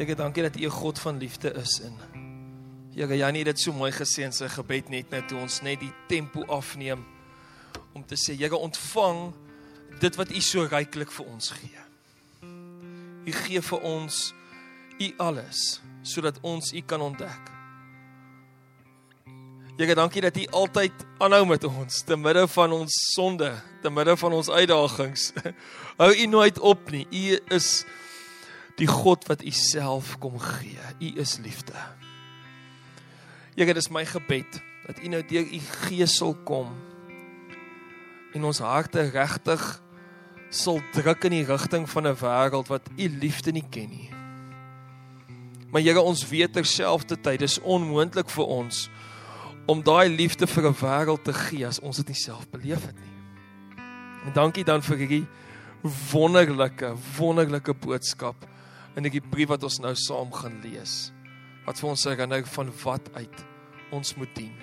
[0.00, 1.92] Here, dankie dat U 'n God van liefde is in.
[2.94, 5.80] Here, Janie het dit so mooi gesê in sy gebed net nou toe ons net
[5.80, 7.04] die tempo afneem
[7.92, 9.34] om te sê, Here, ontvang
[10.00, 11.78] dit wat U so ryklik vir ons gee.
[13.26, 14.34] U gee vir ons
[15.00, 17.50] U alles sodat ons U kan ontdek.
[19.76, 24.16] Here, dankie dat U altyd aanhou met ons te midde van ons sonde, te midde
[24.16, 25.32] van ons uitdagings.
[26.00, 27.06] Hou U nooit op nie.
[27.10, 27.84] U is
[28.80, 30.78] die God wat U self kom gee.
[31.00, 31.76] U is liefde.
[33.54, 36.72] Here, dis my gebed dat U nou deur U Gees sal kom
[38.30, 39.62] en ons harte regtig
[40.54, 44.10] sal druk in die rigting van 'n wêreld wat U liefde nie ken nie.
[45.70, 48.88] Maar Here, ons weet terselfdertyd dis onmoontlik vir ons
[49.66, 52.96] om daai liefde vir 'n wêreld te gee as ons dit nie self beleef het
[52.96, 53.14] nie.
[54.26, 55.26] En dankie dan vir hierdie
[56.12, 58.46] wonderlike, wonderlike boodskap
[58.96, 61.12] in die brief wat ons nou saam gaan lees.
[61.66, 63.44] Wat vir ons herinner van wat uit
[63.94, 64.54] ons moet dien.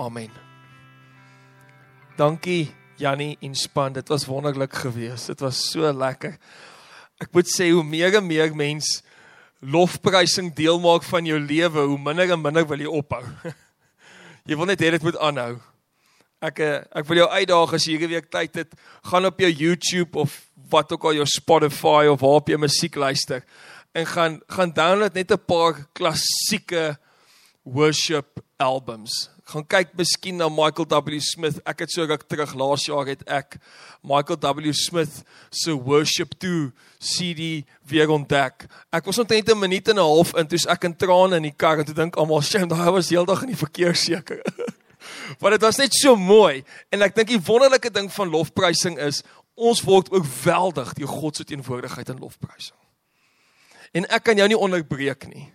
[0.00, 0.32] Amen.
[2.16, 5.32] Dankie Jannie en span, dit was wonderlik geweest.
[5.32, 6.36] Dit was so lekker.
[7.20, 9.00] Ek moet sê hoe meer en meer mense
[9.60, 13.24] lofprysing deel maak van jou lewe, hoe minder en minder wil jy ophou.
[14.48, 15.58] jy wil net hê dit moet aanhou.
[16.40, 18.72] Ek eh, ek wil jou uitdaag as jy hierdie week tyd het,
[19.10, 20.38] gaan op jou YouTube of
[20.70, 23.44] wat ook al jou Spotify of waar jy musiek luister
[23.92, 26.98] en gaan gaan download net 'n paar klassieke
[27.62, 31.58] worship albums gaan kyk miskien na Michael W Smith.
[31.68, 33.58] Ek het so ruk terug laas jaar het ek
[34.06, 38.68] Michael W Smith se Worship 2 CD weer ontdek.
[38.94, 41.56] Ek was omtrent 'n minuut en 'n half in toe ek in trane in die
[41.56, 44.42] kar en toe dink almal, "Shame, daai was heeldag in die verkeer seker."
[45.40, 49.22] Want dit was net so mooi en ek dink die wonderlike ding van lofprysing is
[49.60, 52.76] ons word oorweldig deur God se teenwoordigheid in lofprysing.
[53.92, 55.48] En ek kan jou nie onderbreek nie.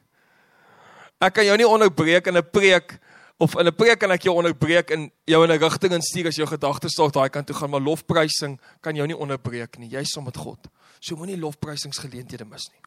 [1.23, 2.99] Ek kan jou nie onderbreek in 'n preek
[3.39, 6.35] of in 'n preek kan ek jou onderbreek en jou in 'n rigting instuur as
[6.35, 9.89] jou gedagtes dalk daai kant toe gaan, maar lofprysing kan jou nie onderbreek nie.
[9.89, 10.59] Jy's saam met God.
[10.99, 12.81] So moenie lofprysingsgeleenthede mis nie.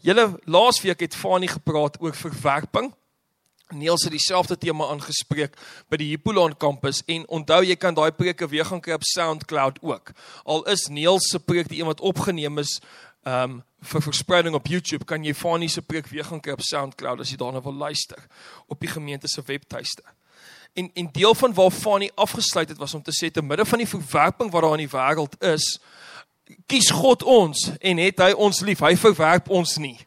[0.00, 2.92] Julle laasweek het Fanie gepraat oor verwerping.
[3.74, 5.56] Niels het dieselfde tema aangespreek
[5.92, 9.82] by die Hippolaan kampus en onthou jy kan daai preke weer gaan kry op SoundCloud
[9.84, 10.12] ook.
[10.44, 12.78] Al is Niels se preek die een wat opgeneem is
[13.28, 13.58] um
[13.92, 17.30] vir verspreiding op YouTube kan jy Fanie se preek weer gaan kyk op SoundCloud as
[17.30, 18.24] jy daarna wil luister
[18.66, 20.02] op die gemeente se webtuiste.
[20.74, 23.78] En en deel van waar Fanie afgesluit het was om te sê te midde van
[23.78, 25.78] die verwerping wat daar in die wêreld is,
[26.66, 28.80] kies God ons en het hy ons lief.
[28.80, 29.98] Hy verwerp ons nie.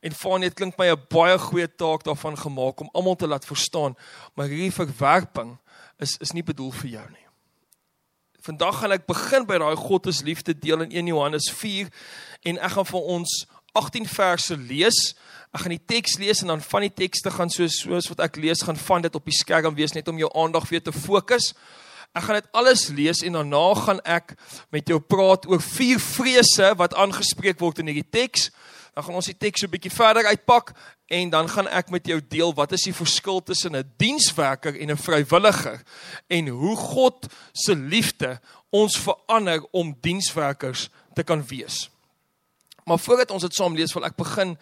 [0.00, 3.44] En Fanie het klink my 'n baie goeie taak daarvan gemaak om almal te laat
[3.44, 3.96] verstaan,
[4.34, 5.58] maar hierdie verwerping
[5.98, 7.26] is is nie bedoel vir jou nie.
[8.40, 11.88] Vandag gaan ek begin by daai God is liefde deel in 1 Johannes 4
[12.42, 15.14] en ek gaan vir ons 18 verse lees.
[15.52, 18.36] Ek gaan die teks lees en dan van die tekste gaan soos soos wat ek
[18.36, 21.54] lees gaan van dit op die skerm wees net om jou aandag weer te fokus.
[22.14, 24.36] Ek gaan dit alles lees en daarna gaan ek
[24.72, 28.48] met jou praat oor vier vrese wat aangespreek word in hierdie teks.
[28.98, 30.72] Dan gaan ons die teks so 'n bietjie verder uitpak
[31.06, 34.90] en dan gaan ek met jou deel wat is die verskil tussen 'n dienswerker en
[34.90, 35.82] 'n vrywilliger
[36.26, 41.90] en hoe God se liefde ons verander om dienswerkers te kan wees.
[42.84, 44.58] Maar voordat ons dit saam lees, wil ek begin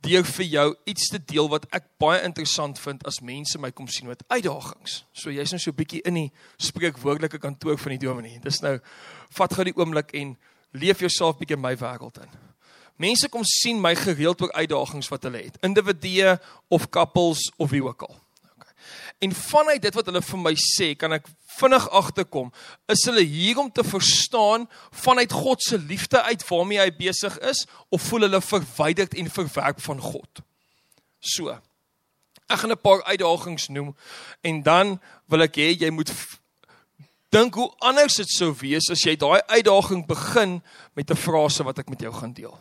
[0.00, 3.88] deur vir jou iets te deel wat ek baie interessant vind as mense my kom
[3.88, 5.04] sien met uitdagings.
[5.12, 8.40] So jy's nou so 'n bietjie in die spreekwoordelike kantoor van die dominee.
[8.40, 8.80] Dis nou
[9.30, 10.38] vat gou die oomblik en
[10.72, 12.45] leef jouself bietjie my wêreld in.
[12.96, 16.38] Mense kom sien my gereeld oor uitdagings wat hulle het, individue
[16.72, 18.16] of couples of wie ook al.
[18.56, 18.72] Okay.
[19.18, 22.50] En vanuit dit wat hulle vir my sê, kan ek vinnig agterkom,
[22.92, 24.64] is hulle hier om te verstaan
[25.04, 29.80] vanuit God se liefde uit waarmee hy besig is of voel hulle verwyderd en verwerp
[29.84, 30.44] van God.
[31.20, 31.56] So.
[32.46, 33.96] Ek gaan 'n paar uitdagings noem
[34.40, 36.12] en dan wil ek hê jy moet
[37.30, 40.62] dink hoe anders dit sou wees as jy daai uitdaging begin
[40.94, 42.58] met 'n frase wat ek met jou gaan deel.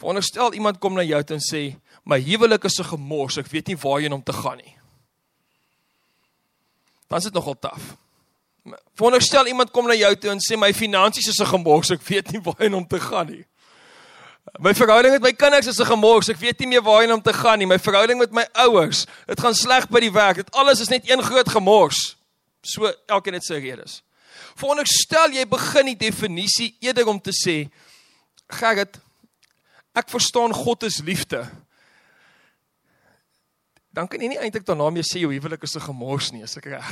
[0.00, 3.66] Veronderstel iemand kom na jou toe en sê, "My huwelik is 'n gemors, ek weet
[3.66, 4.80] nie waarheen om te gaan nie."
[7.10, 7.82] dan is dit nogal taaf.
[8.94, 12.30] Veronderstel iemand kom na jou toe en sê my finansies is 'n gemors, ek weet
[12.30, 13.44] nie waarheen om te gaan nie.
[14.58, 17.32] My verhouding met my kinders is 'n gemors, ek weet nie meer waarheen om te
[17.32, 17.66] gaan nie.
[17.66, 20.36] My verhouding met my ouers, dit gaan sleg by die werk.
[20.36, 22.16] Dit alles is net een groot gemors.
[22.62, 24.02] So elkeen het sy redes.
[24.54, 27.70] Veronderstel jy begin die definisie eerder om te sê
[28.46, 28.98] Gerrit,
[29.94, 31.48] ek verstaan God is liefde
[33.90, 36.56] dan kan jy nie eintlik daarna mee sê jou huwelik is 'n gemors nie, as
[36.56, 36.86] ek reg.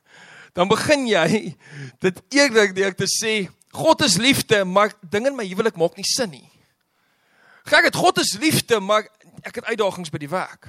[0.56, 1.54] dan begin jy
[2.00, 6.06] dit eerlik deur te sê God is liefde, maar dinge in my huwelik maak nie
[6.06, 6.50] sin nie.
[7.66, 9.06] Gek dit God is liefde, maar
[9.42, 10.68] ek het uitdagings by die werk.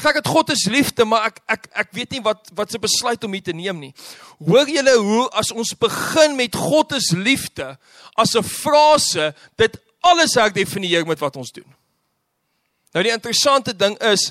[0.00, 3.22] Gek dit God is liefde, maar ek ek ek weet nie wat wat se besluit
[3.24, 3.94] om hier te neem nie.
[4.38, 7.76] Hoor julle hoe as ons begin met God is liefde
[8.14, 11.68] as 'n frase, dit alles herdefinieer met wat ons doen.
[12.94, 14.30] Nou die interessante ding is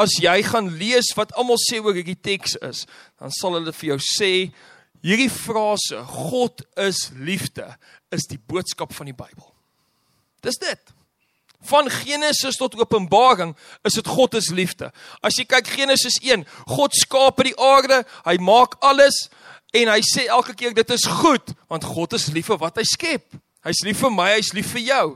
[0.00, 2.84] as jy gaan lees wat almal sê oor hierdie teks is,
[3.20, 4.32] dan sal hulle vir jou sê
[5.04, 7.66] hierdie frase God is liefde
[8.14, 9.48] is die boodskap van die Bybel.
[10.44, 10.92] Dis dit.
[11.64, 13.54] Van Genesis tot Openbaring
[13.88, 14.90] is dit God is liefde.
[15.24, 19.26] As jy kyk Genesis 1, God skaap die aarde, hy maak alles
[19.74, 22.84] en hy sê elke keer dit is goed want God is lief vir wat hy
[22.88, 23.24] skep.
[23.64, 25.06] Hy's lief vir my, hy's lief vir jou.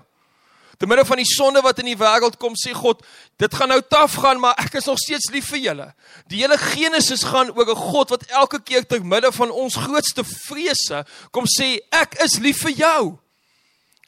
[0.78, 3.00] Te midde van die sonde wat in die wêreld kom, sê God,
[3.42, 5.86] dit gaan nou taaf gaan, maar ek is nog steeds lief vir julle.
[6.30, 10.22] Die hele Genesis gaan oor 'n God wat elke keer te midde van ons grootste
[10.22, 13.18] vrese kom sê, ek is lief vir jou.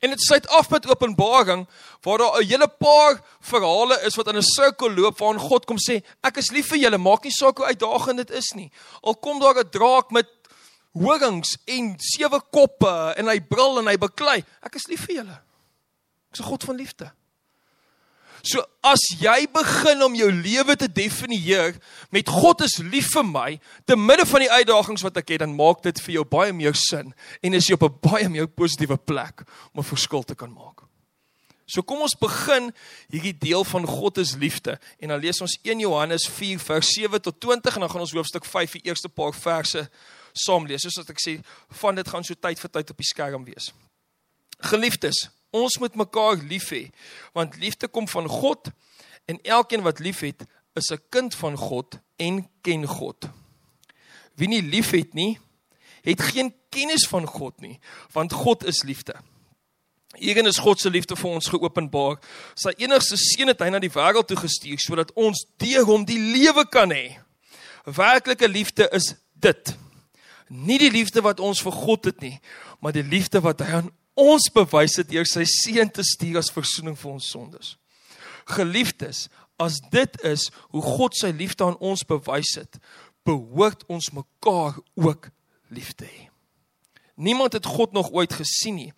[0.00, 1.66] En dit sluit af met Openbaring
[2.02, 5.76] waar daar 'n hele paar verhale is wat in 'n sirkel loop waarin God kom
[5.76, 8.70] sê, ek is lief vir julle, maak nie saak hoe uitdagend dit is nie.
[9.02, 10.26] Al kom daar 'n draak met
[10.92, 15.38] horings en sewe koppe en hy brul en hy beklei, ek is lief vir julle.
[16.31, 17.12] Ek's 'n God van liefde.
[18.42, 21.76] So as jy begin om jou lewe te definieer
[22.10, 25.56] met God is lief vir my te midde van die uitdagings wat ek het, dan
[25.56, 27.12] maak dit vir jou baie meer sin
[27.44, 29.44] en is jy op 'n baie meer positiewe plek
[29.75, 30.81] om 'n verskil te kan maak.
[31.66, 32.72] So kom ons begin
[33.10, 37.20] hierdie deel van God is liefde en dan lees ons 1 Johannes 4 vers 7
[37.20, 39.88] tot 20 en dan gaan ons hoofstuk 5 die eerste paar verse
[40.32, 40.82] saam lees.
[40.82, 41.41] Soos wat ek sê,
[41.82, 43.73] van dit gaan so tyd vir tyd op die skerm wees.
[44.61, 46.88] Geliefdes, Ons moet mekaar lief hê
[47.35, 48.71] want liefde kom van God
[49.27, 50.47] en elkeen wat liefhet
[50.79, 53.29] is 'n kind van God en ken God.
[54.35, 55.38] Wie nie liefhet nie,
[56.03, 57.81] het geen kennis van God nie,
[58.12, 59.15] want God is liefde.
[60.15, 62.19] Hierin is God se liefde vir ons geopenbaar.
[62.55, 66.19] Sy enigste seun het hy na die wêreld toe gestuur sodat ons deur hom die
[66.19, 67.19] lewe kan hê.
[67.85, 69.77] Werklike liefde is dit.
[70.50, 72.37] Nie die liefde wat ons vir God het nie,
[72.82, 76.50] maar die liefde wat hy aan ons bewys het deur sy seun te stuur as
[76.52, 77.76] verzoening vir ons sondes.
[78.50, 79.29] Geliefdes,
[79.62, 82.81] as dit is hoe God sy liefde aan ons bewys het,
[83.29, 85.31] behoort ons mekaar ook
[85.70, 86.26] lief te hê.
[87.20, 88.93] Niemand het God nog ooit gesien nie,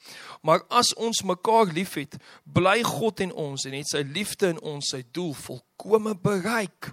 [0.46, 4.92] maar as ons mekaar liefhet, bly God in ons en het sy liefde in ons
[4.94, 6.92] sy doel volkome bereik.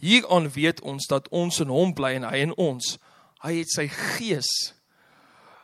[0.00, 2.96] Hieraan weet ons dat ons in hom bly en hy in ons.
[3.42, 4.48] Hy het sy gees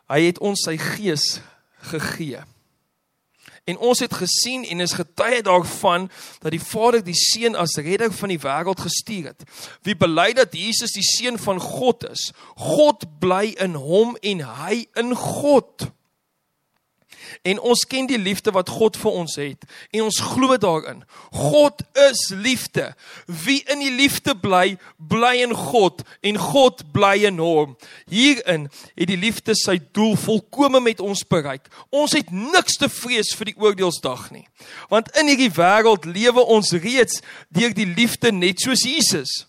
[0.09, 1.39] Hy het ons sy gees
[1.91, 2.41] gegee.
[3.69, 6.07] En ons het gesien en is getuie daarvan
[6.41, 9.45] dat die Vader die Seun as redder van die wêreld gestuur het.
[9.85, 14.87] Wie bely dat Jesus die seun van God is, God bly in hom en hy
[14.97, 15.91] in God.
[17.43, 19.65] En ons ken die liefde wat God vir ons het
[19.95, 21.03] en ons glo daarin.
[21.33, 22.91] God is liefde.
[23.27, 27.77] Wie in die liefde bly, bly in God en God bly in hom.
[28.11, 31.69] Hierin het die liefde sy doel volkome met ons bereik.
[31.91, 34.47] Ons het niks te vrees vir die oordeelsdag nie.
[34.93, 37.23] Want in hierdie wêreld lewe ons reeds
[37.55, 39.45] deur die liefde net soos Jesus.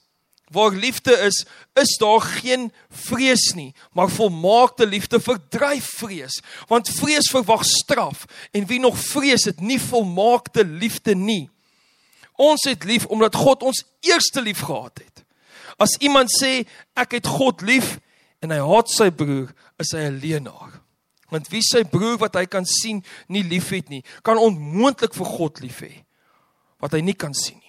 [0.49, 7.29] Waar liefde is, is daar geen vrees nie, maar volmaakte liefde verdryf vrees, want vrees
[7.29, 11.49] verwag straf en wie nog vrees het nie volmaakte liefde nie.
[12.39, 15.25] Ons het lief omdat God ons eerste lief gehad het.
[15.77, 16.65] As iemand sê
[16.97, 17.97] ek het God lief
[18.43, 20.79] en hy haat sy broer, is hy 'n leienaar.
[21.29, 25.59] Want wie sy broer wat hy kan sien nie liefhet nie, kan onmoontlik vir God
[25.59, 26.03] lief hê
[26.79, 27.68] wat hy nie kan sien nie.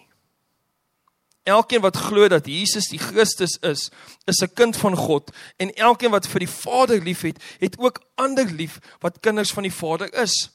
[1.43, 3.91] Elkeen wat glo dat Jesus die Christus is,
[4.25, 8.45] is 'n kind van God en elkeen wat vir die Vader liefhet, het ook ander
[8.45, 10.51] lief wat kinders van die Vader is.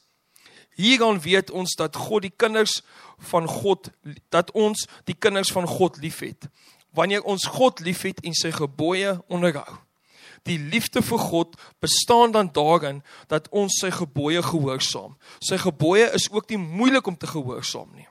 [0.76, 2.82] Hieraan weet ons dat God die kinders
[3.18, 3.90] van God
[4.28, 6.48] dat ons die kinders van God liefhet.
[6.92, 9.78] Wanneer ons God liefhet en sy gebooie onderhou.
[10.42, 15.16] Die liefde vir God bestaan dan daarin dat ons sy gebooie gehoorsaam.
[15.40, 18.06] Sy gebooie is ook nie moeilik om te gehoorsaam nie.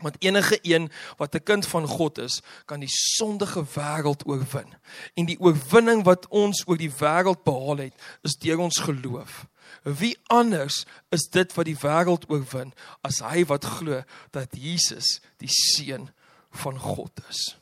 [0.00, 4.74] Want enige een wat 'n kind van God is, kan die sondige wêreld oorwin.
[5.14, 9.46] En die oorwinning wat ons oor die wêreld behaal het, is deur ons geloof.
[9.82, 15.50] Wie anders is dit wat die wêreld oorwin as hy wat glo dat Jesus die
[15.50, 16.10] seun
[16.50, 17.56] van God is?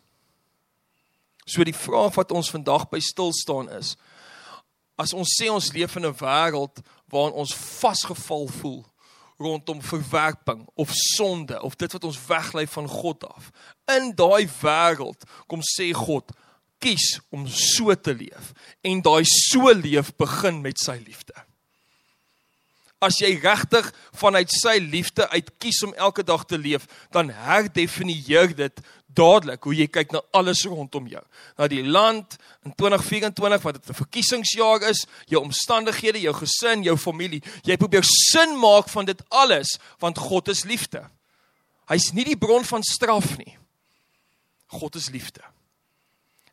[1.49, 3.97] So die vraag wat ons vandag by stil staan is:
[4.99, 8.85] as ons sê ons leef in 'n wêreld waarin ons vasgeval voel,
[9.38, 13.50] rondom verwerping of sonde of dit wat ons weglei van God af.
[13.95, 16.35] In daai wêreld kom sê God,
[16.83, 18.52] kies om so te leef
[18.87, 21.35] en daai so leef begin met sy liefde.
[22.99, 28.57] As jy regtig vanuit sy liefde uit kies om elke dag te leef, dan herdefinieer
[28.59, 28.80] dit
[29.19, 31.23] dadelik hoe jy kyk na alles rondom jou.
[31.59, 36.97] Na die land in 2024 wat dit 'n verkiesingsjaar is, jou omstandighede, jou gesin, jou
[36.97, 37.43] familie.
[37.63, 41.09] Jy probeer sin maak van dit alles want God is liefde.
[41.89, 43.57] Hy's nie die bron van straf nie.
[44.67, 45.41] God is liefde.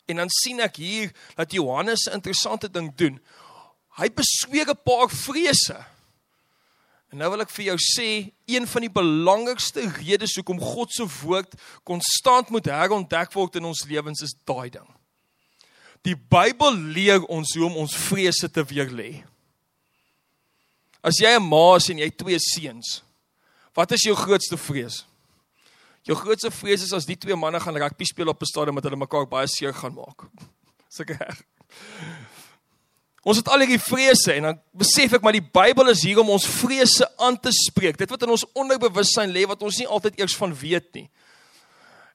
[0.05, 3.19] En dan sien ek hier dat Johannes 'n interessante ding doen.
[3.98, 5.86] Hy besweer 'n paar vrese.
[7.13, 8.09] En nou wil ek vir jou sê,
[8.50, 11.53] een van die belangrikste redes hoekom God se woord
[11.88, 14.88] konstant moet herontdek word in ons lewens is daai ding.
[16.05, 19.24] Die Bybel leer ons hoe om ons vrese te weerlê.
[21.05, 23.01] As jy 'n ma is en jy twee seuns,
[23.75, 25.05] wat is jou grootste vrees?
[26.05, 28.83] Jou grootste vrees is as die twee manne gaan rugby speel op 'n stadion met
[28.83, 30.29] hulle mekaar baie seer gaan maak.
[30.95, 31.41] Sulke reg.
[33.25, 36.29] Ons het al hierdie vrese en dan besef ek maar die Bybel is hier om
[36.36, 37.98] ons vrese aan te spreek.
[37.98, 41.08] Dit wat in ons onderbewussyn lê wat ons nie altyd eers van weet nie.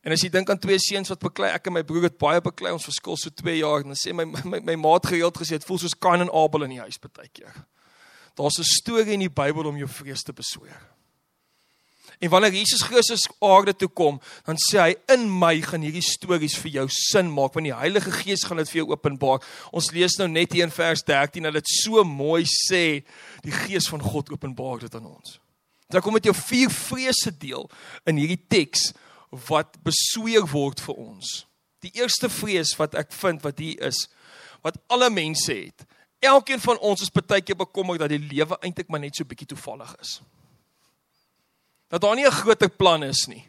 [0.06, 2.40] En as jy dink aan twee seuns wat beklei, ek en my broer het baie
[2.40, 5.58] beklei, ons verskil so 2 jaar en dan sê my my my maat gereeld gesê
[5.58, 7.58] dit voel soos Kain en Abel in die huis baie keer.
[8.38, 10.78] Daar's 'n storie in die Bybel om jou vrees te besweer.
[12.20, 16.56] En wanneer Jesus Christus aarde toe kom, dan sê hy in my gaan hierdie stories
[16.60, 19.40] vir jou sin maak want die Heilige Gees gaan dit vir jou openbaar.
[19.72, 23.00] Ons lees nou net hier in vers 13 dat dit so mooi sê,
[23.44, 25.38] die Gees van God openbaar dit aan ons.
[25.90, 27.64] Dan kom dit jou vier vrese deel
[28.06, 28.90] in hierdie teks
[29.48, 31.46] wat besweer word vir ons.
[31.80, 34.04] Die eerste vrees wat ek vind wat hier is,
[34.60, 35.86] wat alle mense het.
[36.20, 39.48] Elkeen van ons is baie keer bekommerd dat die lewe eintlik maar net so bietjie
[39.54, 40.18] toevallig is
[41.90, 43.44] dat daar nie 'n groter plan is nie.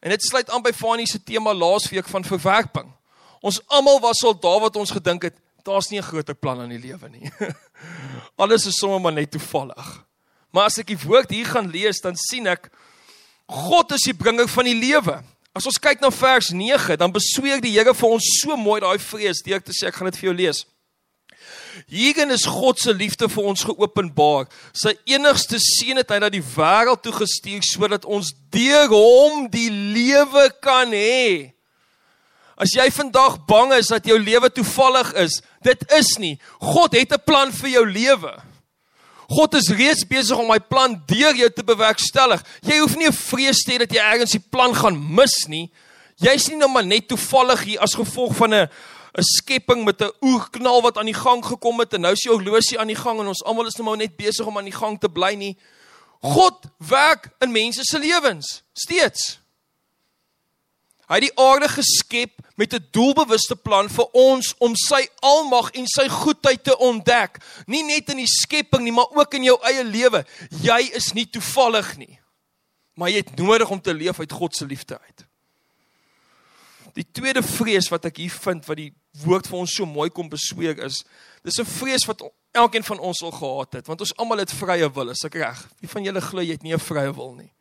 [0.00, 2.92] En dit sluit aan by Fanie se tema laasweek van verwerping.
[3.40, 6.68] Ons almal was al daar wat ons gedink het, daar's nie 'n groter plan in
[6.68, 7.30] die lewe nie.
[8.42, 10.04] Alles is sommer maar net toevallig.
[10.50, 12.70] Maar as ek die woord hier gaan lees, dan sien ek
[13.48, 15.22] God is die bringer van die lewe.
[15.56, 18.98] As ons kyk na vers 9, dan besweer die Here vir ons so mooi daai
[18.98, 20.66] vrees, deur te sê ek gaan dit vir jou lees.
[21.86, 24.48] Hierin is God se liefde vir ons geopenbaar.
[24.72, 29.70] Sy enigste seun het hy na die wêreld toe gestuur sodat ons deur hom die
[29.70, 31.54] lewe kan hê.
[32.58, 36.38] As jy vandag bang is dat jou lewe toevallig is, dit is nie.
[36.58, 38.34] God het 'n plan vir jou lewe.
[39.28, 42.42] God is reeds besig om hy plan deur jou te bewerkstellig.
[42.64, 45.70] Jy hoef nie 'n vrees te hê dat jy ergens die plan gaan mis nie.
[46.16, 48.68] Jy's nie nou maar net toevallig hier as gevolg van 'n
[49.18, 52.32] 'n skepping met 'n oerknal wat aan die gang gekom het en nou is die
[52.32, 54.80] horlosie aan die gang en ons almal is nou maar net besig om aan die
[54.80, 55.58] gang te bly nie.
[56.22, 59.40] God werk in mense se lewens steeds.
[61.08, 65.86] Hy het die aarde geskep met 'n doelbewuste plan vir ons om sy almag en
[65.86, 67.38] sy goedheid te ontdek.
[67.66, 70.26] Nie net in die skepping nie, maar ook in jou eie lewe.
[70.62, 72.20] Jy is nie toevallig nie.
[72.94, 75.26] Maar jy het nodig om te leef uit God se liefde uit.
[76.94, 78.92] Die tweede vrees wat ek hier vind wat die
[79.24, 81.04] woord vir ons so mooi kom besweer is,
[81.44, 82.22] dis 'n vrees wat
[82.52, 85.68] elkeen van ons al gehad het, want ons almal het vrye wil, is ek reg?
[85.80, 87.52] Wie van julle glo jy het nie 'n vrye wil nie?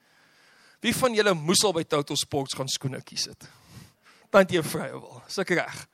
[0.82, 3.48] Wie van julle moes al by Total Sports gaan skoene kies het?
[4.32, 5.88] Want jy 'n vrye wil, is ek reg?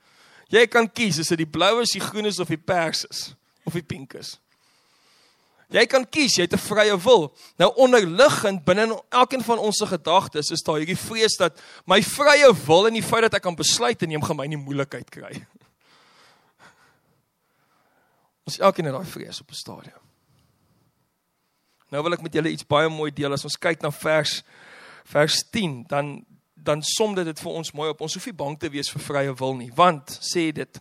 [0.48, 3.34] Jy kan kies, is dit die blou is, die groen is of die pers is
[3.64, 4.38] of die pink is?
[5.72, 7.32] Jy kan kies, jy het 'n vrye wil.
[7.58, 12.54] Nou onderliggend binne elkeen van ons se gedagtes is daar hierdie vrees dat my vrye
[12.66, 15.46] wil en die feit dat ek kan besluit en neem gaan my nie moeilikheid kry.
[18.46, 20.00] Ons elkeen het daai vrees op 'n stadium.
[21.90, 23.32] Nou wil ek met julle iets baie mooi deel.
[23.32, 24.42] As ons kyk na vers
[25.04, 26.24] vers 10, dan
[26.64, 28.00] dan som dit dit vir ons mooi op.
[28.04, 30.80] Ons hoef nie bang te wees vir vrye wil nie, want sê dit,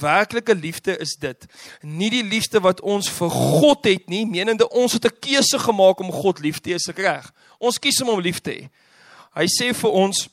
[0.00, 1.46] werklike liefde is dit,
[1.82, 6.00] nie die liefde wat ons vir God het nie, menende ons het 'n keuse gemaak
[6.00, 7.32] om God lief te hê, se reg.
[7.58, 8.68] Ons kies om hom lief te hê.
[9.34, 10.28] Hy sê vir ons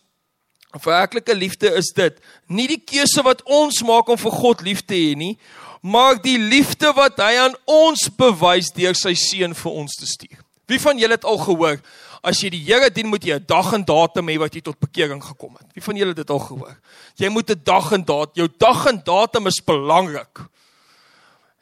[0.82, 4.96] werklike liefde is dit, nie die keuse wat ons maak om vir God lief te
[4.96, 5.38] hê nie,
[5.82, 10.40] maar die liefde wat hy aan ons bewys deur sy seun vir ons te stuur.
[10.72, 11.82] Wie van julle het al gehoor
[12.24, 14.80] as jy die Here dien, moet jy 'n dag en datum hê wat jy tot
[14.80, 15.68] bekering gekom het.
[15.74, 16.80] Wie van julle het dit al gehoor?
[17.15, 20.39] Jy moet 'n dag en datum, jou dag en datum is belangrik.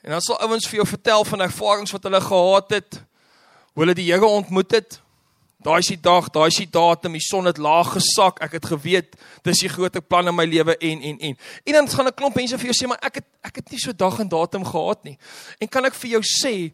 [0.01, 3.01] En dan sal ouens vir jou vertel van ervarings wat hulle gehad het,
[3.73, 5.01] hoe hulle die Here ontmoet het.
[5.61, 8.39] Daai is die dag, daai is die datum, die son het laag gesak.
[8.41, 9.13] Ek het geweet
[9.43, 11.37] dis die groter plan in my lewe en en en.
[11.65, 13.79] En dan gaan 'n klomp mense vir jou sê, maar ek het ek het nie
[13.79, 15.17] so dag en datum gehad nie.
[15.59, 16.73] En kan ek vir jou sê,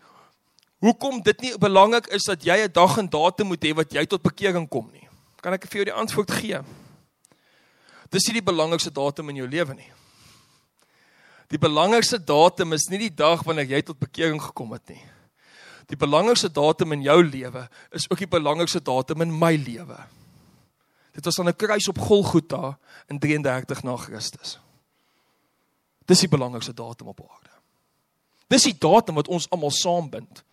[0.83, 4.05] hoekom dit nie belangrik is dat jy 'n dag en datum moet hê wat jy
[4.05, 5.07] tot bekering kom nie.
[5.41, 6.59] Kan ek vir jou die antwoord gee?
[8.09, 9.91] Dis nie die belangrikste datum in jou lewe nie.
[11.47, 15.03] Die belangrikste datum is nie die dag wanneer jy tot bekering gekom het nie.
[15.87, 19.97] Die belangrikste datum in jou lewe is ook die belangrikste datum in my lewe.
[21.15, 22.77] Dit was aan 'n kruis op Golgotha
[23.09, 24.59] in 33 na Christus.
[26.05, 27.55] Dis die belangrikste datum op aarde.
[28.47, 30.43] Dis die datum wat ons almal saambind.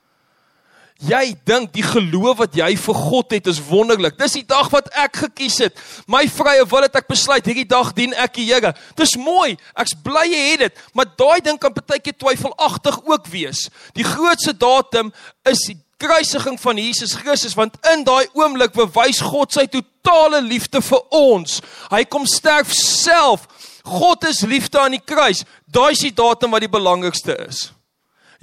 [1.02, 4.14] Jy dink die geloof wat jy vir God het is wonderlik.
[4.16, 5.80] Dis die dag wat ek gekies het.
[6.06, 8.70] My vrye wil het ek besluit hierdie dag dien ek die Here.
[8.96, 9.56] Dis mooi.
[9.74, 13.66] Ek's bly jy het dit, maar daai ding kan partykeer twyfelagtig ook wees.
[13.98, 15.10] Die grootste datum
[15.50, 20.82] is die kruisiging van Jesus Christus want in daai oomblik bewys God sy totale liefde
[20.84, 21.60] vir ons.
[21.90, 23.48] Hy kom sterf self.
[23.84, 25.42] God is liefde aan die kruis.
[25.66, 27.73] Daai is die datum wat die belangrikste is.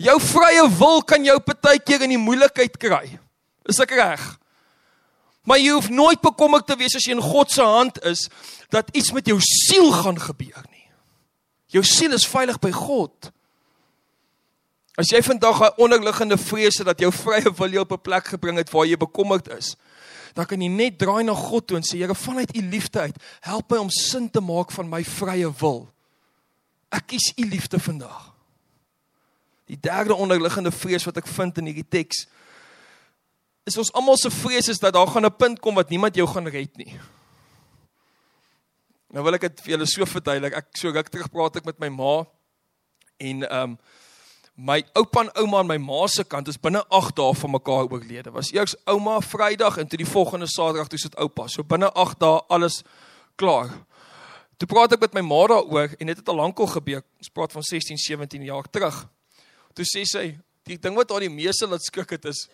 [0.01, 3.19] Jou vrye wil kan jou partykeer in die moeilikheid kry.
[3.69, 4.23] Is ek reg?
[5.45, 8.27] Maar jy hoef nooit bekommerd te wees as jy in God se hand is
[8.73, 10.87] dat iets met jou siel gaan gebeur nie.
[11.73, 13.31] Jou siel is veilig by God.
[14.99, 18.57] As jy vandag 'n onderliggende vrese dat jou vrye wil jou op 'n plek gebring
[18.57, 19.75] het waar jy bekommerd is,
[20.33, 23.15] dan kan jy net draai na God toe en sê Here, vanuit U liefde uit,
[23.41, 25.89] help my om sin te maak van my vrye wil.
[26.91, 28.30] Ek kies U liefde vandag.
[29.71, 32.25] Die derde onderliggende vrees wat ek vind in hierdie teks
[33.69, 36.27] is ons almal se vrees is dat daar gaan 'n punt kom wat niemand jou
[36.27, 36.99] gaan red nie.
[39.13, 40.53] Nou wil ek dit vir julle so verduidelik.
[40.53, 42.25] Ek so ruk terug praat ek met my ma
[43.19, 43.77] en ehm um,
[44.55, 47.87] my oupa en ouma aan my ma se kant is binne 8 dae van mekaar
[47.91, 48.31] oorlede.
[48.31, 51.47] Was eers ouma Vrydag en toe die volgende Saterdag toe sit oupa.
[51.47, 52.83] So binne 8 dae alles
[53.35, 53.71] klaar.
[54.57, 57.01] Toe praat ek met my ma daaroor en dit het al lankal gebeur.
[57.17, 59.07] Ons praat van 16, 17 jaar terug.
[59.75, 60.25] Toe sê sy,
[60.67, 62.45] die ding wat haar die meeste laat skrik het is,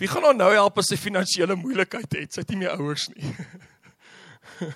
[0.00, 2.34] wie gaan haar nou help as sy finansiële moeilikheid het?
[2.34, 3.34] Sy het nie meer ouers nie.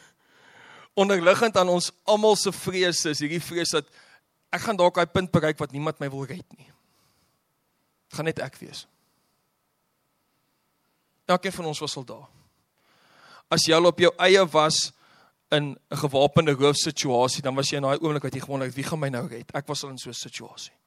[1.03, 3.89] Onderliggend aan ons almal se vrese is hierdie vrees dat
[4.55, 6.69] ek gaan dalk daai punt bereik wat niemand my wil red nie.
[8.09, 8.87] Dit gaan net ek wees.
[11.29, 12.29] Elkeen van ons was al daar.
[13.53, 14.93] As jy al op jou eie was
[15.53, 18.85] in 'n gewapende roofsituasie, dan was jy in daai oomblik wat jy gewonder het, wie
[18.85, 19.51] gaan my nou red?
[19.55, 20.78] Ek was al in so 'n situasie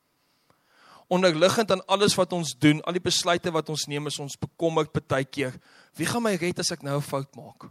[1.12, 4.96] onderliggend aan alles wat ons doen, al die besluite wat ons neem, is ons bekommerd
[5.12, 5.58] baie keer.
[6.00, 7.70] Wie gaan my red as ek nou 'n fout maak?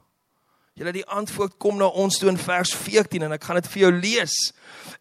[0.78, 3.82] Julle die antwoord kom na ons toe in vers 14 en ek gaan dit vir
[3.82, 4.34] jou lees.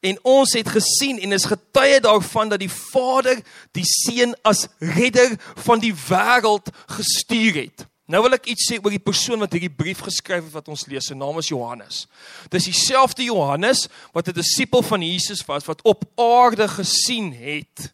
[0.02, 3.40] En ons het gesien en is getuie daarvan dat die Vader
[3.72, 7.86] die Seun as redder van die wêreld gestuur het.
[8.10, 10.88] Nou wil ek iets sê oor die persoon wat hierdie brief geskryf het wat ons
[10.90, 11.06] lees.
[11.06, 12.08] Sy naam is Johannes.
[12.50, 17.94] Dis dieselfde Johannes wat 'n disipel van Jesus was wat op aarde gesien het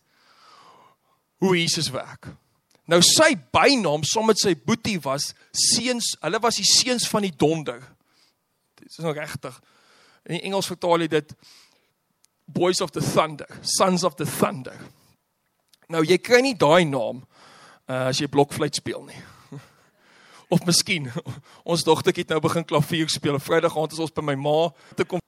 [1.45, 2.27] hoe Jesus werk.
[2.85, 7.33] Nou sy bynaam saam met sy boetie was seuns, hulle was die seuns van die
[7.33, 7.79] donder.
[8.77, 9.55] Dit is nog regtig.
[10.29, 11.33] In Engels vertaal jy dit
[12.45, 14.77] boys of the thunder, sons of the thunder.
[15.89, 17.23] Nou jy kry nie daai naam
[17.89, 19.17] uh, as jy blokfluit speel nie.
[20.53, 21.11] Of miskien
[21.71, 23.37] ons dogtertjie het nou begin klavier speel.
[23.41, 24.57] Vrydag aand is ons by my ma
[24.97, 25.21] te kom.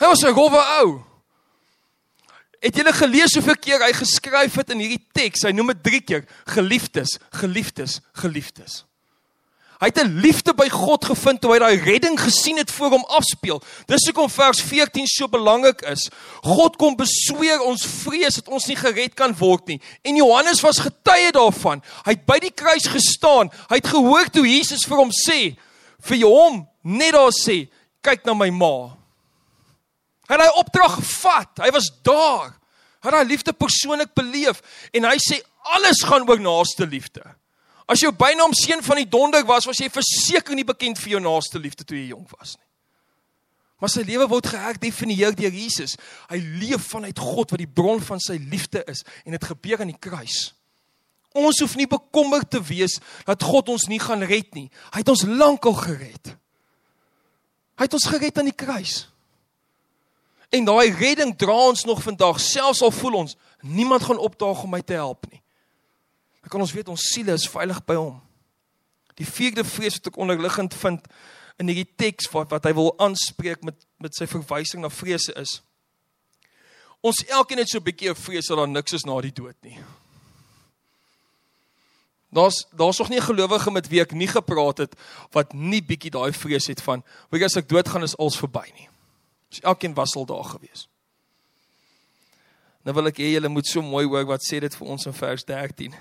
[0.00, 0.98] Hy was 'n rowwe ou.
[2.60, 5.46] Het julle gelees hoeveel keer hy geskryf het in hierdie teks?
[5.48, 8.84] Hy noem dit 3 keer: geliefdes, geliefdes, geliefdes.
[9.80, 13.04] Hy het 'n liefde by God gevind toe hy daai redding gesien het voor hom
[13.08, 13.62] afspeel.
[13.86, 16.10] Dis hoekom vers 14 so belangrik is.
[16.42, 19.80] God kom besweer ons vrees dat ons nie gered kan word nie.
[20.02, 21.82] En Johannes was getuie daarvan.
[22.04, 23.50] Hy het by die kruis gestaan.
[23.68, 25.56] Hy het gehoor toe Jesus vir hom sê,
[26.02, 27.70] vir hom net daar sê,
[28.02, 28.99] kyk na my ma.
[30.30, 31.58] Hy het hy opdrag gevat.
[31.58, 32.52] Hy was daar.
[33.02, 34.60] Hy het daai liefde persoonlik beleef
[34.94, 35.40] en hy sê
[35.74, 37.24] alles gaan oor naaste liefde.
[37.90, 41.22] As jou bynaam seun van die donder was, was jy verseker nie bekend vir jou
[41.24, 42.66] naaste liefde toe jy jonk was nie.
[43.80, 45.96] Maar sy lewe word geherdefinieer deur Jesus.
[46.30, 49.90] Hy leef vanuit God wat die bron van sy liefde is en dit gebeur aan
[49.90, 50.52] die kruis.
[51.34, 54.68] Ons hoef nie bekommerd te wees dat God ons nie gaan red nie.
[54.92, 56.34] Hy het ons lankal gered.
[57.80, 59.06] Hy het ons gered aan die kruis.
[60.50, 64.70] En daai redding dra ons nog vandag, selfs al voel ons niemand gaan opdaag om
[64.70, 65.42] my te help nie.
[66.40, 68.16] Dan kan ons weet ons siele is veilig by hom.
[69.20, 71.06] Die vierde vrees wat ek onderliggend vind
[71.60, 75.60] in hierdie teks wat wat hy wil aanspreek met met sy verwysing na vrese is.
[77.04, 79.56] Ons elkeen het so 'n bietjie 'n vrees dat daar niks is na die dood
[79.62, 79.78] nie.
[82.32, 84.94] Daar's daar's nog nie 'n gelowige met wie ek nie gepraat het
[85.32, 88.88] wat nie bietjie daai vrees het van, "Wie as ek doodgaan is alles verby nie."
[89.50, 90.86] So elkeen was al daar gewees.
[92.82, 95.16] Nou wil ek hê julle moet so mooi hoor wat sê dit vir ons in
[95.16, 95.96] vers 13.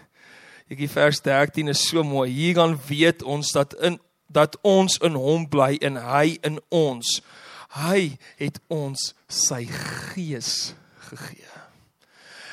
[0.70, 2.30] Hierdie vers 13 is so mooi.
[2.32, 7.16] Hieraan weet ons dat in dat ons in hom bly en hy in ons.
[7.74, 9.64] Hy het ons sy
[10.14, 10.76] gees
[11.10, 11.50] gegee.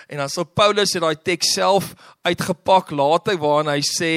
[0.08, 1.92] En dan sal Paulus in daai teks self
[2.24, 4.12] uitgepak later waarin hy sê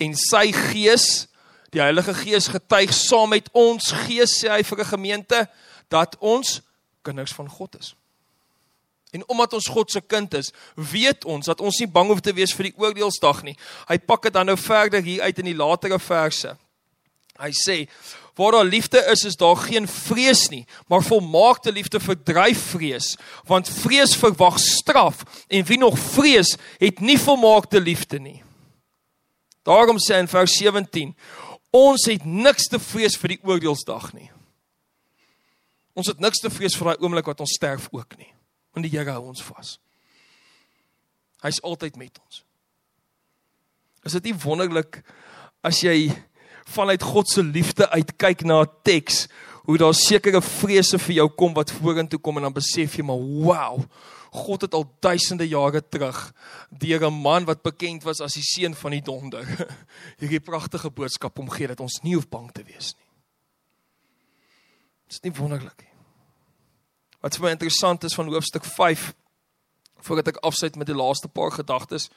[0.00, 1.26] en sy gees
[1.74, 5.40] die Heilige Gees getuig saam met ons gees sê hy vir 'n gemeente
[5.88, 6.60] dat ons
[7.02, 7.94] kinders van God is.
[9.14, 12.34] En omdat ons God se kind is, weet ons dat ons nie bang hoef te
[12.34, 13.54] wees vir die oordeelsdag nie.
[13.88, 16.56] Hy pak dit dan nou verder hier uit in die latere verse.
[17.38, 17.78] Hy sê
[18.34, 23.16] Waar daar liefde is, is daar geen vrees nie, maar volmaakte liefde verdryf vrees,
[23.46, 28.42] want vrees verwag straf en wie nog vrees, het nie volmaakte liefde nie.
[29.62, 31.14] Daarom sê in vers 17,
[31.70, 34.33] ons het niks te vrees vir die oordeelsdag nie.
[35.94, 38.30] Ons het niks te vrees vir daai oomblik wat ons sterf ook nie,
[38.74, 39.78] want die Here hou ons vas.
[41.44, 42.42] Hy's altyd met ons.
[44.04, 45.02] Is dit nie wonderlik
[45.64, 46.10] as jy
[46.74, 49.28] vanuit God se liefde uit kyk na 'n teks,
[49.64, 53.20] hoe daar sekere vrese vir jou kom wat vorentoe kom en dan besef jy maar
[53.20, 53.84] wow,
[54.30, 56.32] God het al duisende jare terug
[56.70, 59.46] deur 'n man wat bekend was as die seun van die donder
[60.20, 63.03] hierdie pragtige boodskap omgee dat ons nie hoef bang te wees nie.
[65.06, 65.92] Dit is nie wonderlik nie.
[67.24, 69.12] Wat vir my interessant is van hoofstuk 5
[70.04, 72.10] voordat ek afsluit met die laaste paar gedagtes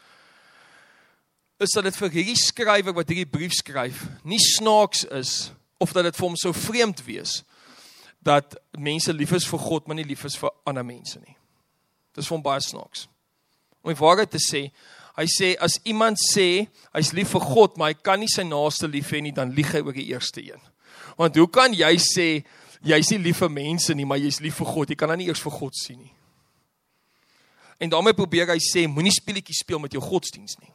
[1.58, 6.06] is dat dit vir hierdie skrywer wat hierdie brief skryf nie snaaks is of dat
[6.10, 7.40] dit vir hom sou vreemd wees
[8.28, 11.38] dat mense lief is vir God maar nie lief is vir ander mense nie.
[12.14, 13.08] Dit is vir hom baie snaaks.
[13.86, 14.68] Om die waarheid te sê,
[15.18, 18.90] hy sê as iemand sê hy's lief vir God maar hy kan nie sy naaste
[18.92, 20.62] lief hê nie, dan lieg hy oor die eerste een.
[21.18, 22.28] Want hoe kan jy sê
[22.84, 24.90] jy's nie lief vir mense nie, maar jy's lief vir God?
[24.90, 26.14] Jy kan dan nie eers vir God sien nie.
[27.78, 30.72] En daarmee probeer hy sê moenie speletjies speel met jou godsdiens nie.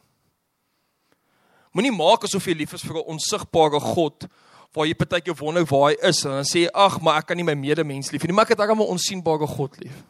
[1.73, 4.27] Moenie maak asof jy lief is vir 'n onsigbare God
[4.73, 7.37] waar jy partykeer wonder waar hy is en dan sê jy ag, maar ek kan
[7.37, 10.03] nie my medemens lief nie, maar ek het darem 'n onsigbare God lief.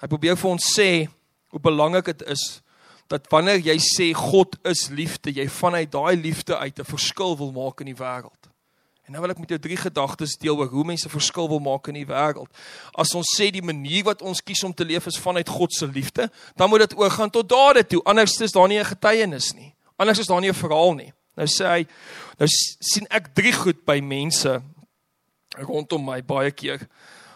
[0.00, 1.08] Hy probeer vir ons sê
[1.50, 2.62] hoe belangrik dit is
[3.08, 7.52] dat wanneer jy sê God is liefde, jy vanuit daai liefde uit 'n verskil wil
[7.52, 8.51] maak in die wêreld.
[9.12, 11.90] En nou wil ek met jou drie gedagtes deel oor hoe mense verskil wil maak
[11.90, 12.48] in die wêreld.
[12.96, 15.84] As ons sê die manier wat ons kies om te leef is vanuit God se
[15.84, 18.00] liefde, dan moet dit oorgaan tot dade toe.
[18.08, 19.74] Anders is daar nie 'n getuienis nie.
[20.00, 21.12] Anders is daar nie 'n verhaal nie.
[21.36, 21.86] Nou sê hy,
[22.38, 22.48] nou
[22.80, 24.62] sien ek drie goed by mense
[25.58, 26.88] rondom my baie keer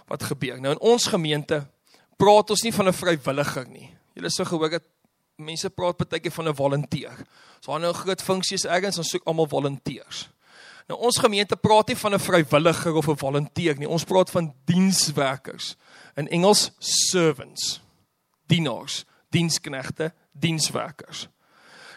[0.09, 0.59] wat gebeur.
[0.59, 1.69] Nou in ons gemeente
[2.17, 3.91] praat ons nie van 'n vrywilliger nie.
[4.15, 4.85] Julle sou gehoor het
[5.37, 7.27] mense praat baie keer van 'n volonteer.
[7.61, 10.36] So aan nou 'n groot funksie is ergens ons soek almal volonteërs.
[10.87, 13.89] Nou ons gemeente praat nie van 'n vrywilliger of 'n volonteer nie.
[13.89, 15.77] Ons praat van dienswerkers.
[16.15, 17.81] In Engels servants.
[18.47, 21.29] Dienaars, diensknegte, dienswerkers.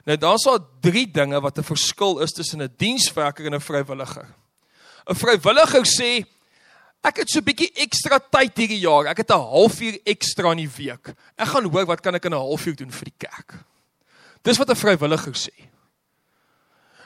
[0.05, 4.27] Nou daar's al drie dinge wat 'n verskil is tussen 'n dienswerker en 'n vrywilliger.
[5.05, 6.25] 'n Vrywilliger sê
[7.01, 9.05] ek het so 'n bietjie ekstra tyd hierdie jaar.
[9.05, 11.13] Ek het 'n halfuur ekstra in die week.
[11.37, 13.53] Ek gaan hoor wat kan ek in 'n halfuur doen vir die kerk.
[14.41, 15.69] Dis wat 'n vrywilliger sê.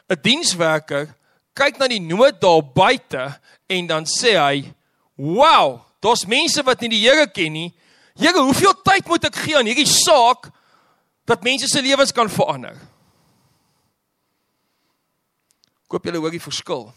[0.10, 1.16] 'n Dienswerker
[1.54, 3.40] kyk na die nood daar buite
[3.70, 4.74] en dan sê hy,
[5.16, 7.74] "Wow, daar's mense wat nie die Here ken nie.
[8.16, 10.52] Here, hoeveel tyd moet ek gee aan hierdie saak
[11.26, 12.78] dat mense se lewens kan verander?"
[15.88, 16.94] Koop julle hoor die verskil.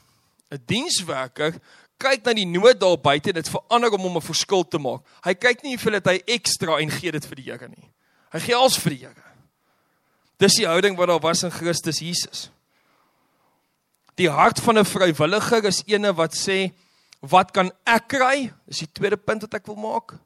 [0.50, 1.60] 'n Dienswerker
[1.98, 5.02] kyk na die nood daar buite en dit verander hom om 'n verskil te maak.
[5.24, 7.90] Hy kyk nie hoeveel het hy ekstra en gee dit vir die Here nie.
[8.32, 9.24] Hy gee alles vir die Here.
[10.38, 12.50] Dis die houding wat daar was in Christus Jesus.
[14.16, 16.72] Die hart van 'n vrywilliger is ene wat sê
[17.20, 18.52] wat kan ek kry?
[18.66, 20.16] Dis die tweede punt wat ek wil maak.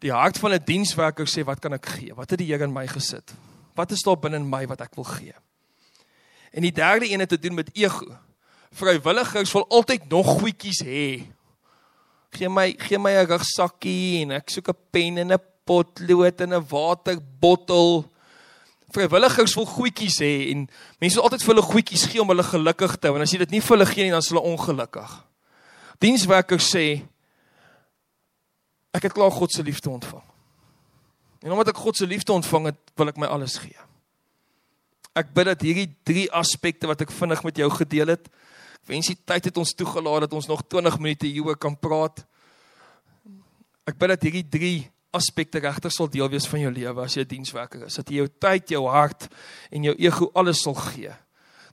[0.00, 2.14] Die hart van 'n dienswerker sê wat kan ek gee?
[2.14, 3.32] Wat het die Here in my gesit?
[3.74, 5.34] Wat is daar binne in my wat ek wil gee?
[6.52, 8.16] En die derde een het te doen met ego.
[8.72, 11.26] Vrywilligers wil altyd nog goedjies hê.
[12.30, 16.54] Gee my gee my 'n rugsakkie en ek soek 'n pen en 'n potlood en
[16.54, 18.10] 'n waterbottel
[18.94, 20.64] vrywilligers wil goedjies hê en
[21.02, 23.42] mense wil altyd vir hulle goedjies gee om hulle gelukkig te hou en as jy
[23.44, 25.12] dit nie vir hulle gee nie dan is hulle ongelukkig.
[26.00, 26.84] Dienswerkers sê
[28.96, 30.24] ek het klaar God se liefde ontvang.
[31.40, 33.76] En omdat ek God se liefde ontvang het, wil ek my alles gee.
[35.16, 38.28] Ek bid dat hierdie drie aspekte wat ek vinnig met jou gedeel het,
[38.88, 42.22] wens die tyd het ons toegelaat dat ons nog 20 minute hieroor kan praat.
[43.88, 44.78] Ek bid dat hierdie drie
[45.10, 47.94] aspekte regtig sal deel wees van jou lewe as jy 'n dienswerker is.
[47.94, 49.28] Dat jy jou tyd, jou hart
[49.70, 51.14] en jou ego alles sal gee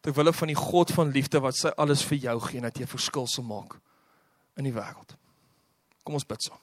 [0.02, 2.78] ter wille van die God van liefde wat sy alles vir jou gee en dat
[2.78, 3.80] jy verskil sal maak
[4.56, 5.18] in die wêreld.
[6.04, 6.60] Kom ons bid saam.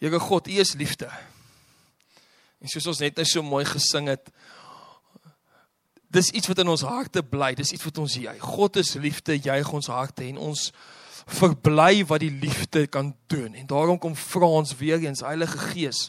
[0.00, 1.10] Here God, U is liefde.
[2.60, 4.30] En soos ons net nou so mooi gesing het,
[6.10, 8.40] dis iets wat in ons harte bly, dis iets wat ons juig.
[8.42, 10.70] God is liefde, juig ons harte en ons
[11.30, 13.54] verbly wat die liefde kan doen.
[13.54, 16.08] En daarom kom vra ons weer eens Heilige Gees,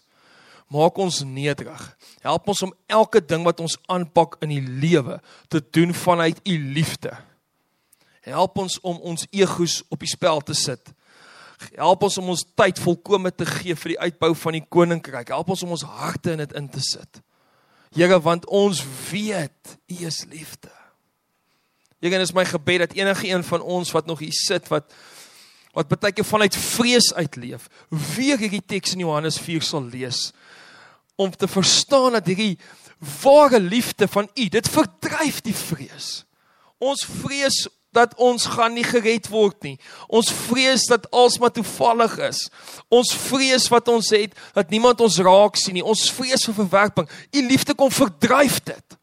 [0.72, 1.84] maak ons nederig.
[2.24, 5.20] Help ons om elke ding wat ons aanpak in die lewe
[5.52, 7.14] te doen vanuit u liefde.
[8.26, 10.94] Help ons om ons egos op die spel te sit.
[11.76, 15.34] Help ons om ons tyd volkome te gee vir die uitbou van die koninkryk.
[15.34, 17.22] Help ons om ons harte in dit in te sit.
[17.92, 20.72] Here, want ons weet U is liefde.
[22.00, 24.94] Here, dit is my gebed dat enige een van ons wat nog hier sit wat
[25.72, 30.34] wat baie keer vanuit vrees uitleef, weer hierdie teks in Johannes 4 sal lees
[31.16, 32.58] om te verstaan dat hierdie
[33.22, 36.26] ware liefde van U, dit verdryf die vrees.
[36.82, 39.76] Ons vrees dat ons gaan nie gered word nie.
[40.08, 42.46] Ons vrees dat alsmaar toevallig is.
[42.88, 45.84] Ons vrees wat ons het dat niemand ons raak sien nie.
[45.84, 47.10] Ons vrees vir verwerping.
[47.36, 48.98] U liefde kom verdryf dit.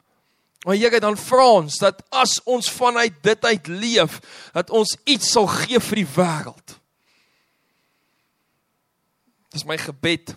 [0.65, 4.19] Maar Here dan vra ons dat as ons vanuit dit uit leef,
[4.53, 6.75] dat ons iets sal gee vir die wêreld.
[9.55, 10.35] Dis my gebed.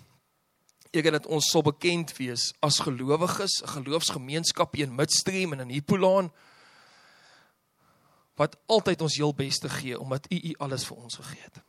[0.91, 5.75] Here dat ons sal bekend wees as gelowiges, 'n geloofsgemeenskap hier in Midstream en in
[5.75, 6.31] Hippolaan
[8.41, 11.61] wat altyd ons heel beste gee omdat U U alles vir ons gegee het.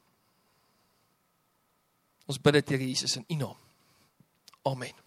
[2.26, 3.58] Ons bid dit Here Jesus in U naam.
[4.62, 5.01] Amen.